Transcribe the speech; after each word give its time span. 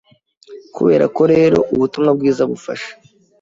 Kuberako 0.75 1.21
rero 1.33 1.57
Ubutumwa 1.73 2.11
Bwiza 2.17 2.43
bufasha 2.51 2.91